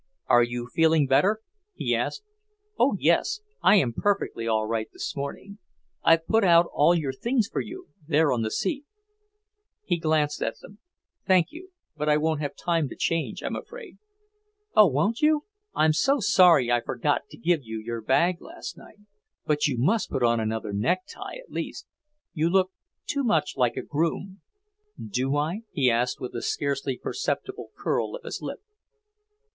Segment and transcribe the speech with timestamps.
[0.27, 1.41] "Are you feeling better?"
[1.75, 2.23] he asked.
[2.79, 3.41] "Oh, yes!
[3.61, 5.59] I am perfectly all right this morning.
[6.01, 8.83] I've put out all your things for you, there on the seat."
[9.85, 10.79] He glanced at them.
[11.27, 11.69] "Thank you.
[11.95, 13.99] But I won't have time to change, I'm afraid."
[14.75, 15.45] "Oh, won't you?
[15.75, 18.97] I'm so sorry I forgot to give you your bag last night.
[19.45, 21.85] But you must put on another necktie, at least.
[22.33, 22.71] You look
[23.05, 24.41] too much like a groom."
[24.99, 28.61] "Do I?" he asked, with a scarcely perceptible curl of his lip.